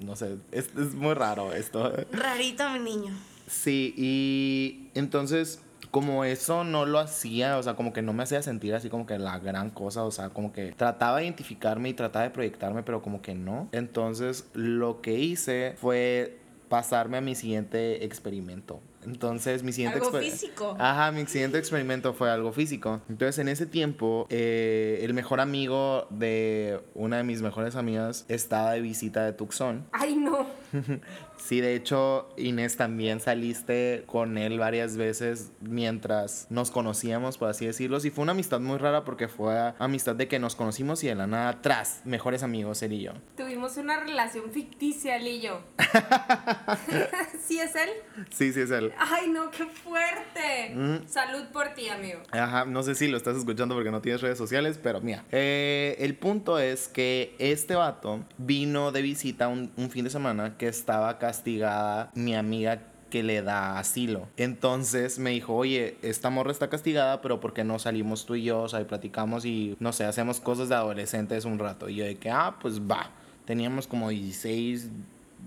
[0.00, 1.92] No sé, es, es muy raro esto.
[2.12, 3.14] Rarito, mi niño.
[3.46, 5.60] Sí, y entonces
[5.90, 9.06] como eso no lo hacía, o sea, como que no me hacía sentir así como
[9.06, 12.82] que la gran cosa, o sea, como que trataba de identificarme y trataba de proyectarme,
[12.82, 13.68] pero como que no.
[13.72, 18.80] Entonces lo que hice fue pasarme a mi siguiente experimento.
[19.04, 20.76] Entonces mi siguiente Algo físico.
[20.78, 23.00] Ajá, mi siguiente experimento fue algo físico.
[23.08, 28.72] Entonces en ese tiempo eh, el mejor amigo de una de mis mejores amigas estaba
[28.72, 29.86] de visita de Tucson.
[29.92, 30.46] Ay, no.
[31.40, 37.66] Sí, de hecho, Inés también saliste con él varias veces mientras nos conocíamos, por así
[37.66, 37.98] decirlo.
[38.02, 41.14] Y fue una amistad muy rara porque fue amistad de que nos conocimos y de
[41.14, 43.12] la nada atrás, mejores amigos, él y yo.
[43.36, 45.60] Tuvimos una relación ficticia, él y yo.
[47.42, 47.90] ¿Sí es él?
[48.30, 48.92] Sí, sí, es él.
[48.98, 50.74] Ay, no, qué fuerte.
[50.74, 51.08] Mm.
[51.08, 52.20] Salud por ti, amigo.
[52.30, 55.24] Ajá, no sé si lo estás escuchando porque no tienes redes sociales, pero mira.
[55.32, 60.56] Eh, el punto es que este vato vino de visita un, un fin de semana
[60.60, 64.28] que estaba castigada mi amiga que le da asilo.
[64.36, 68.42] Entonces me dijo, oye, esta morra está castigada, pero ¿por qué no salimos tú y
[68.42, 68.60] yo?
[68.60, 71.88] O sea, y platicamos y, no sé, hacemos cosas de adolescentes un rato.
[71.88, 73.10] Y yo de que, ah, pues va.
[73.46, 74.90] Teníamos como 16,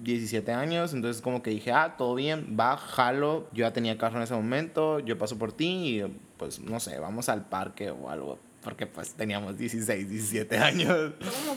[0.02, 3.48] 17 años, entonces como que dije, ah, todo bien, va, jalo.
[3.54, 6.04] Yo ya tenía carro en ese momento, yo paso por ti y
[6.38, 8.40] pues no sé, vamos al parque o algo.
[8.64, 11.12] Porque pues teníamos 16, 17 años.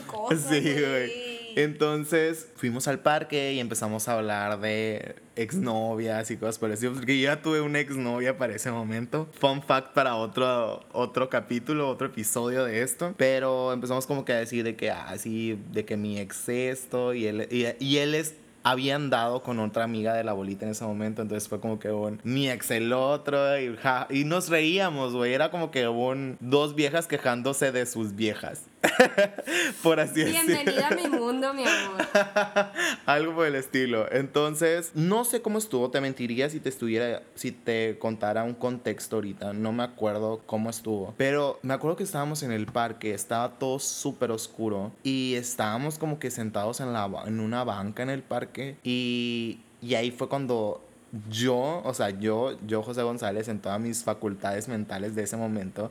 [0.06, 0.40] Cosas.
[0.50, 1.25] Sí, güey.
[1.56, 6.70] Entonces fuimos al parque y empezamos a hablar de exnovias y cosas por.
[6.94, 9.26] Porque yo ya tuve una exnovia para ese momento.
[9.40, 13.14] Fun fact para otro, otro capítulo, otro episodio de esto.
[13.16, 17.14] Pero empezamos como que a decir de que, ah, sí, de que mi ex esto
[17.14, 20.72] y él, y, y él es habían dado con otra amiga de la bolita en
[20.72, 24.48] ese momento, entonces fue como que un mi ex el otro y, ja- y nos
[24.48, 28.62] reíamos, güey, era como que un dos viejas quejándose de sus viejas.
[29.82, 30.46] por así decirlo.
[30.46, 32.06] Bienvenida a mi mundo, mi amor.
[33.06, 34.10] Algo por el estilo.
[34.10, 39.16] Entonces, no sé cómo estuvo, te mentiría si te estuviera, si te contara un contexto
[39.16, 39.52] ahorita.
[39.52, 41.14] No me acuerdo cómo estuvo.
[41.16, 46.18] Pero me acuerdo que estábamos en el parque, estaba todo súper oscuro y estábamos como
[46.18, 50.82] que sentados en, la, en una banca en el parque y, y ahí fue cuando
[51.30, 55.90] yo, o sea, yo, yo, José González, en todas mis facultades mentales de ese momento,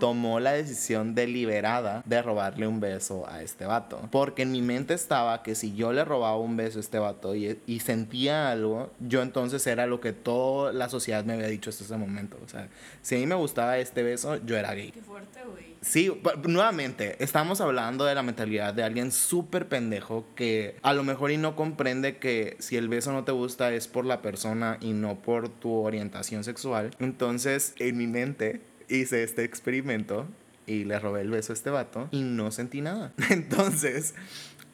[0.00, 4.00] tomó la decisión deliberada de robarle un beso a este vato.
[4.10, 7.34] Porque en mi mente estaba que si yo le robaba un beso a este vato
[7.34, 11.70] y, y sentía algo, yo entonces era lo que toda la sociedad me había dicho
[11.70, 12.36] hasta ese momento.
[12.44, 12.68] O sea,
[13.02, 14.90] si a mí me gustaba este beso, yo era gay.
[14.90, 15.76] Qué fuerte, güey.
[15.86, 21.30] Sí, nuevamente, estamos hablando de la mentalidad de alguien súper pendejo que a lo mejor
[21.30, 24.92] y no comprende que si el beso no te gusta es por la persona y
[24.92, 26.90] no por tu orientación sexual.
[27.00, 30.26] Entonces, en mi mente hice este experimento
[30.66, 33.12] y le robé el beso a este vato y no sentí nada.
[33.30, 34.14] Entonces,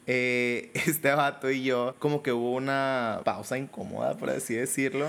[0.07, 5.09] eh, este vato y yo, como que hubo una pausa incómoda, por así decirlo.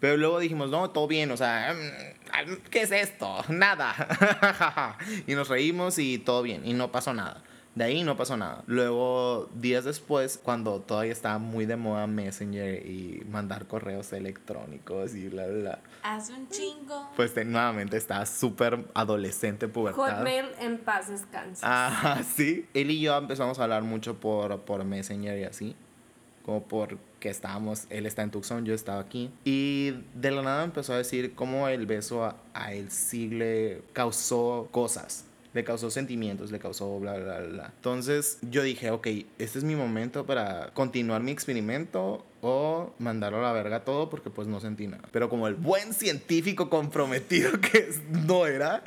[0.00, 3.44] Pero luego dijimos, no, todo bien, o sea, mm, ¿qué es esto?
[3.48, 4.96] Nada.
[5.26, 7.42] y nos reímos y todo bien, y no pasó nada.
[7.78, 8.64] De ahí no pasó nada.
[8.66, 15.28] Luego, días después, cuando todavía estaba muy de moda Messenger y mandar correos electrónicos y
[15.28, 17.08] bla, bla, bla, Haz un chingo.
[17.14, 20.16] pues nuevamente estaba súper adolescente, pubertad.
[20.16, 21.64] Hotmail en paz descanse.
[21.64, 22.66] Ajá, sí.
[22.74, 25.76] Él y yo empezamos a hablar mucho por, por Messenger y así.
[26.44, 29.30] Como porque estábamos, él está en Tucson, yo estaba aquí.
[29.44, 33.82] Y de la nada empezó a decir cómo el beso a, a él sí le
[33.92, 35.26] causó cosas.
[35.58, 37.72] Le causó sentimientos, le causó bla, bla, bla.
[37.74, 43.42] Entonces yo dije, ok, este es mi momento para continuar mi experimento o mandarlo a
[43.42, 45.02] la verga todo porque pues no sentí nada.
[45.10, 47.92] Pero como el buen científico comprometido que
[48.24, 48.84] no era,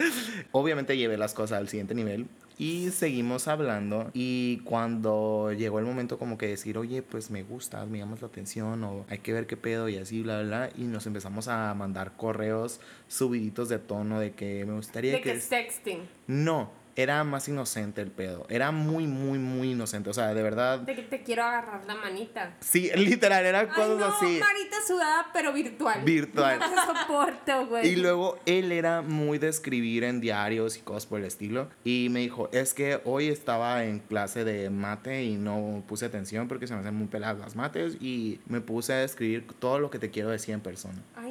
[0.54, 2.28] obviamente llevé las cosas al siguiente nivel
[2.62, 7.84] y seguimos hablando y cuando llegó el momento como que decir, oye, pues me gusta,
[7.88, 10.70] me llamas la atención o hay que ver qué pedo y así, bla, bla, bla,
[10.78, 15.34] y nos empezamos a mandar correos subiditos de tono de que me gustaría de que...
[15.34, 16.02] que sexting.
[16.28, 20.86] No, era más inocente el pedo, era muy, muy, muy inocente, o sea, de verdad...
[20.86, 22.56] Que te quiero agarrar la manita.
[22.60, 24.40] Sí, literal, era Ay, cosas no, así.
[24.40, 26.04] manita sudada, pero virtual.
[26.04, 26.60] Virtual.
[26.60, 27.88] No te soporto, güey.
[27.88, 31.70] Y luego él era muy de escribir en diarios y cosas por el estilo.
[31.84, 36.48] Y me dijo, es que hoy estaba en clase de mate y no puse atención
[36.48, 37.98] porque se me hacen muy peladas las mates.
[38.02, 41.02] Y me puse a escribir todo lo que te quiero decir en persona.
[41.16, 41.31] Ay.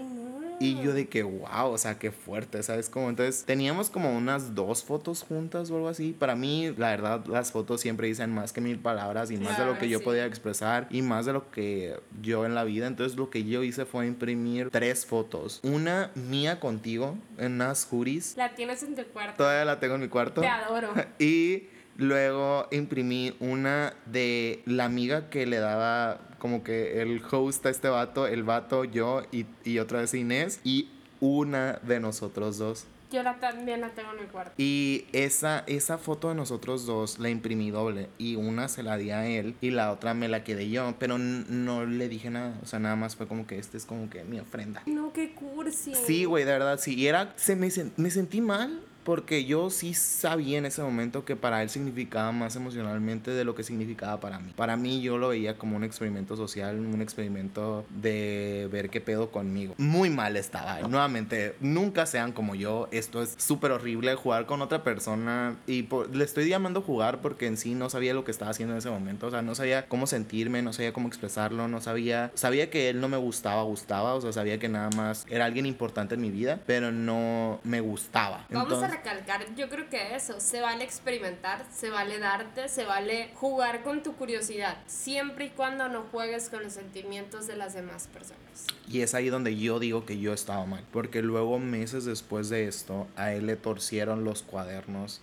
[0.63, 2.91] Y yo de que, wow, o sea, qué fuerte, ¿sabes?
[2.91, 6.13] Como entonces teníamos como unas dos fotos juntas o algo así.
[6.13, 9.65] Para mí, la verdad, las fotos siempre dicen más que mil palabras y más de
[9.65, 12.87] lo que yo podía expresar y más de lo que yo en la vida.
[12.87, 15.61] Entonces lo que yo hice fue imprimir tres fotos.
[15.63, 18.35] Una mía contigo en unas juris.
[18.37, 19.39] La tienes en tu cuarto.
[19.39, 20.43] Todavía la tengo en mi cuarto.
[20.43, 20.93] Te adoro.
[21.19, 27.71] Y luego imprimí una de la amiga que le daba como que el host a
[27.71, 30.59] este vato, el vato, yo y, y otra vez Inés.
[30.65, 30.89] Y
[31.21, 32.87] una de nosotros dos.
[33.13, 34.53] Yo la también la tengo en mi cuarto.
[34.57, 38.09] Y esa, esa foto de nosotros dos la imprimí doble.
[38.19, 40.95] Y una se la di a él y la otra me la quedé yo.
[41.01, 42.57] Pero no le dije nada.
[42.63, 44.83] O sea, nada más fue como que este es como que mi ofrenda.
[44.87, 45.93] No, qué cursi.
[45.95, 46.95] Sí, güey, de verdad, sí.
[46.95, 51.25] Y era, se me, sen- me sentí mal porque yo sí sabía en ese momento
[51.25, 54.53] que para él significaba más emocionalmente de lo que significaba para mí.
[54.57, 59.31] Para mí yo lo veía como un experimento social, un experimento de ver qué pedo
[59.31, 59.75] conmigo.
[59.79, 60.81] Muy mal estaba.
[60.89, 62.89] Nuevamente, nunca sean como yo.
[62.91, 65.57] Esto es súper horrible jugar con otra persona.
[65.67, 68.75] Y por- le estoy llamando jugar porque en sí no sabía lo que estaba haciendo
[68.75, 69.27] en ese momento.
[69.27, 72.31] O sea, no sabía cómo sentirme, no sabía cómo expresarlo, no sabía...
[72.35, 74.15] Sabía que él no me gustaba, gustaba.
[74.15, 77.81] O sea, sabía que nada más era alguien importante en mi vida, pero no me
[77.81, 78.47] gustaba.
[78.51, 83.83] Entonces- recalcar, yo creo que eso, se vale experimentar, se vale darte, se vale jugar
[83.83, 88.41] con tu curiosidad, siempre y cuando no juegues con los sentimientos de las demás personas.
[88.89, 90.85] Y es ahí donde yo digo que yo estaba mal.
[90.93, 95.21] Porque luego, meses después de esto, a él le torcieron los cuadernos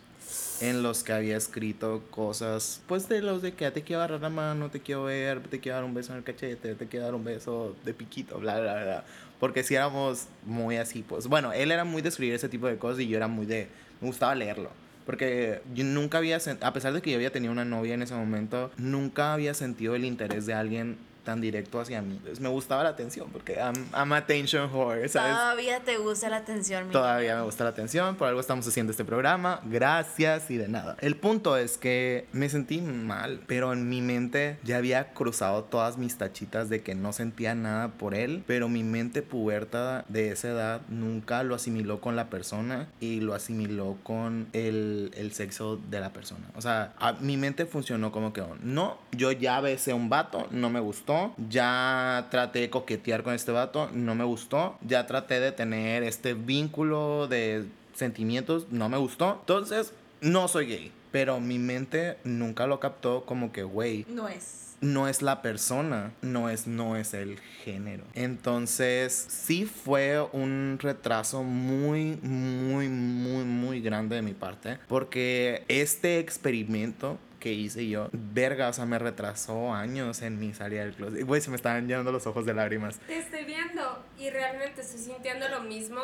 [0.59, 4.21] en los que había escrito cosas, pues de los de que "Ah, te quiero agarrar
[4.21, 7.05] la mano, te quiero ver, te quiero dar un beso en el cachete, te quiero
[7.05, 9.05] dar un beso de piquito, bla, bla, bla.
[9.39, 12.77] Porque si éramos muy así, pues bueno, él era muy de escribir ese tipo de
[12.77, 13.67] cosas y yo era muy de,
[14.01, 14.71] me gustaba leerlo.
[15.05, 18.13] Porque yo nunca había, a pesar de que yo había tenido una novia en ese
[18.13, 20.97] momento, nunca había sentido el interés de alguien
[21.27, 22.13] tan directo hacia mí.
[22.13, 25.33] Entonces me gustaba la atención porque I'm, I'm attention whore, ¿sabes?
[25.33, 28.91] Todavía te gusta la atención, mi Todavía me gusta la atención, por algo estamos haciendo
[28.91, 29.59] este programa.
[29.65, 30.95] Gracias y de nada.
[31.01, 35.97] El punto es que me sentí mal, pero en mi mente ya había cruzado todas
[35.97, 40.47] mis tachitas de que no sentía nada por él, pero mi mente puberta de esa
[40.47, 45.99] edad nunca lo asimiló con la persona y lo asimiló con el, el sexo de
[45.99, 46.45] la persona.
[46.55, 50.47] O sea, a- mi mente funcionó como que, no, yo ya besé a un vato,
[50.51, 51.16] no me gustó,
[51.49, 56.33] ya traté de coquetear con este vato, no me gustó, ya traté de tener este
[56.33, 60.91] vínculo de sentimientos, no me gustó, entonces no soy gay.
[61.11, 64.75] pero mi mente nunca lo captó como que, güey, No es.
[64.81, 68.03] no es la persona, no es, no es el género.
[68.13, 76.19] Entonces, sí fue un retraso muy, muy, muy, muy grande de mi parte, porque este
[76.19, 81.25] experimento que hice yo, verga, o sea, me retrasó años en mi salida del closet.
[81.25, 82.99] Güey, se me estaban llenando los ojos de lágrimas.
[83.07, 86.01] Te estoy viendo y realmente estoy sintiendo lo mismo,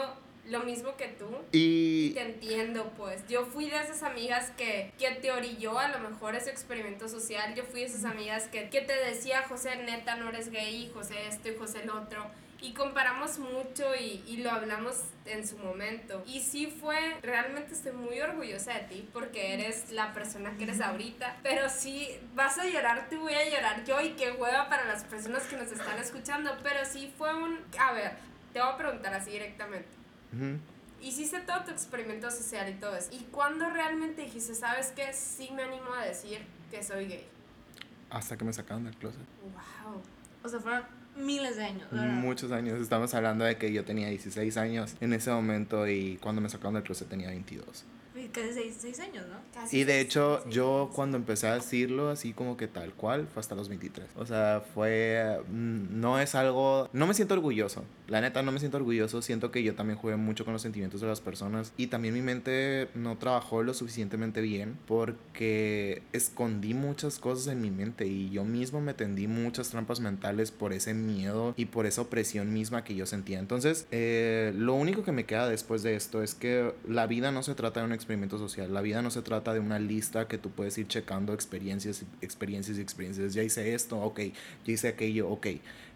[0.50, 1.28] lo mismo que tú.
[1.52, 3.28] Y Te entiendo, pues.
[3.28, 7.56] Yo fui de esas amigas que, que te orilló a lo mejor ese experimento social.
[7.56, 11.28] Yo fui de esas amigas que, que te decía, José, neta, no eres gay, José
[11.28, 12.26] esto y José el otro.
[12.64, 14.96] Y comparamos mucho y, y lo hablamos
[15.26, 16.24] en su momento.
[16.26, 20.80] Y sí fue, realmente estoy muy orgullosa de ti porque eres la persona que eres
[20.80, 21.38] ahorita.
[21.44, 25.04] Pero sí, vas a llorar, te voy a llorar yo y qué hueva para las
[25.04, 26.52] personas que nos están escuchando.
[26.64, 27.60] Pero sí fue un...
[27.78, 28.14] A ver,
[28.54, 29.90] te voy a preguntar así directamente.
[30.34, 30.58] Ujú.
[31.02, 33.10] Hiciste todo tu experimento social y todo eso.
[33.12, 35.12] ¿Y cuándo realmente dijiste, sabes qué?
[35.12, 37.28] Sí me animo a decir que soy gay.
[38.10, 39.20] hasta que me sacaron del closet.
[39.42, 40.02] Wow.
[40.44, 41.92] O sea, fueron miles de años.
[41.92, 42.80] Muchos años.
[42.80, 46.76] Estamos hablando de que yo tenía 16 años en ese momento y cuando me sacaron
[46.76, 47.86] del closet tenía 22.
[48.32, 49.36] Casi seis, seis años, ¿no?
[49.54, 53.28] Casi Y de seis hecho, yo cuando empecé a decirlo así como que tal cual,
[53.34, 54.08] fue hasta los 23.
[54.16, 55.42] O sea, fue...
[55.50, 56.90] mm, No es algo...
[56.94, 57.84] No me siento orgulloso.
[58.08, 59.22] La neta, no me siento orgulloso.
[59.22, 61.74] Siento que yo también jugué mucho con los sentimientos de las personas.
[61.78, 67.72] Y también mi mente no trabajó lo suficientemente bien porque escondí muchas cosas en mi
[67.72, 72.02] mente y yo mismo me tendí muchas trampas mentales por ese miedo y por esa
[72.02, 73.40] opresión misma que yo sentía.
[73.40, 77.44] Entonces, eh, lo único que me queda después de esto es que la vida no
[77.44, 80.38] se trata de un experimento social, la vida no se trata de una lista que
[80.38, 83.34] tú puedes ir checando experiencias, experiencias y experiencias.
[83.34, 84.20] Ya hice esto, ok,
[84.66, 85.48] ya hice aquello, ok.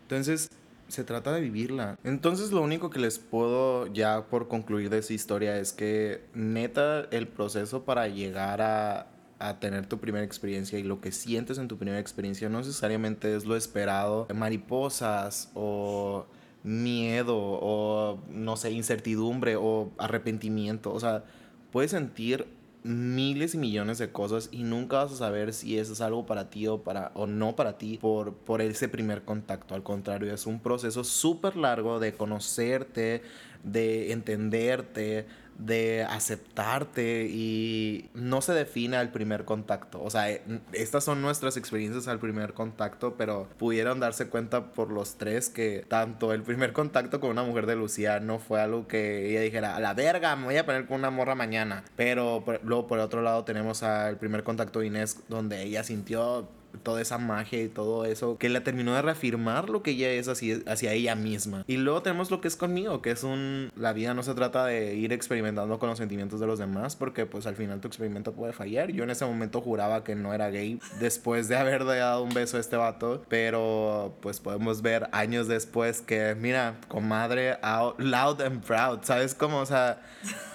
[0.04, 0.50] Entonces,
[0.88, 1.98] se trata de vivirla.
[2.04, 7.02] Entonces lo único que les puedo ya por concluir de esa historia es que neta
[7.12, 9.08] el proceso para llegar a,
[9.40, 13.36] a tener tu primera experiencia y lo que sientes en tu primera experiencia no necesariamente
[13.36, 14.28] es lo esperado.
[14.34, 16.26] Mariposas o
[16.64, 20.94] miedo o no sé, incertidumbre o arrepentimiento.
[20.94, 21.24] O sea,
[21.72, 22.48] puedes sentir
[22.84, 26.50] miles y millones de cosas y nunca vas a saber si eso es algo para
[26.50, 29.76] ti o, para, o no para ti por, por ese primer contacto.
[29.76, 33.22] Al contrario, es un proceso súper largo de conocerte,
[33.64, 35.26] de entenderte,
[35.58, 40.02] de aceptarte y no se define al primer contacto.
[40.04, 40.42] O sea, eh,
[40.74, 45.86] estas son nuestras experiencias al primer contacto, pero pudieron darse cuenta por los tres que
[45.88, 49.76] tanto el primer contacto con una mujer de Lucía no fue algo que ella dijera,
[49.76, 51.84] a la verga, me voy a poner con una morra mañana.
[51.96, 56.48] Pero por- luego por otro lado tenemos al primer contacto de Inés, donde ella sintió
[56.78, 60.28] toda esa magia y todo eso que le terminó de reafirmar lo que ella es
[60.28, 61.64] hacia, hacia ella misma.
[61.68, 63.72] Y luego tenemos lo que es conmigo, que es un...
[63.76, 67.26] La vida no se trata de ir experimentando con los sentimientos de los demás, porque
[67.26, 68.92] pues al final tu experimento puede fallar.
[68.92, 72.58] Yo en ese momento juraba que no era gay después de haber dado un beso
[72.58, 78.64] a este vato, pero pues podemos ver años después que, mira, comadre, out, loud and
[78.64, 79.60] proud, ¿sabes cómo?
[79.60, 80.02] O sea,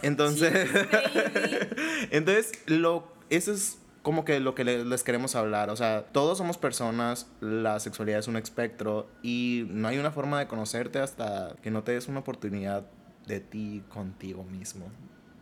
[0.02, 0.68] entonces...
[2.10, 5.70] Entonces, lo, eso es como que lo que le- les queremos hablar.
[5.70, 10.38] O sea, todos somos personas, la sexualidad es un espectro y no hay una forma
[10.40, 12.84] de conocerte hasta que no te des una oportunidad
[13.26, 14.86] de ti contigo mismo.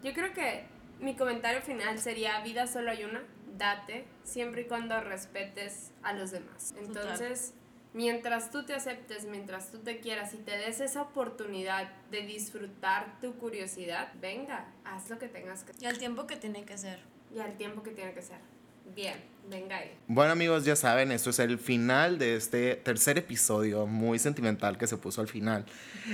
[0.02, 0.64] Yo creo que
[1.00, 3.22] mi comentario final sería, vida solo hay una,
[3.56, 6.74] date, siempre y cuando respetes a los demás.
[6.78, 7.54] Entonces,
[7.94, 13.18] mientras tú te aceptes, mientras tú te quieras y te des esa oportunidad de disfrutar
[13.20, 17.00] tu curiosidad, venga, haz lo que tengas que Y al tiempo que tiene que ser.
[17.34, 18.38] Y al tiempo que tiene que ser.
[18.94, 19.14] Bien,
[19.48, 19.92] venga ahí.
[20.08, 24.86] Bueno amigos, ya saben, esto es el final de este tercer episodio muy sentimental que
[24.86, 25.64] se puso al final.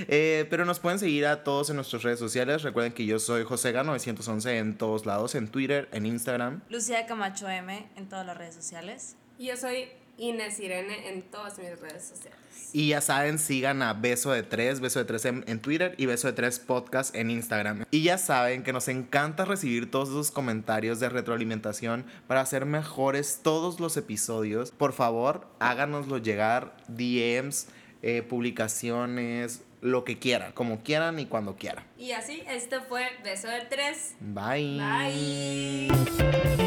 [0.07, 2.61] Eh, pero nos pueden seguir a todos en nuestras redes sociales.
[2.61, 6.61] Recuerden que yo soy Josega911 en todos lados, en Twitter, en Instagram.
[6.69, 9.15] Lucía Camacho M en todas las redes sociales.
[9.39, 12.37] Y yo soy Inés Irene en todas mis redes sociales.
[12.73, 16.05] Y ya saben, sigan a Beso de Tres, Beso de Tres en, en Twitter y
[16.05, 17.85] Beso de Tres Podcast en Instagram.
[17.91, 23.39] Y ya saben que nos encanta recibir todos esos comentarios de retroalimentación para hacer mejores
[23.41, 24.71] todos los episodios.
[24.71, 27.67] Por favor, háganoslo llegar, DMs,
[28.01, 31.85] eh, publicaciones, lo que quieran, como quieran y cuando quieran.
[31.97, 34.15] Y así, esto fue Beso de Tres.
[34.19, 34.79] Bye.
[34.79, 36.66] Bye.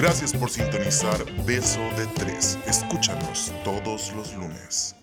[0.00, 2.58] Gracias por sintonizar Beso de Tres.
[2.66, 4.96] Escúchanos todos los lunes.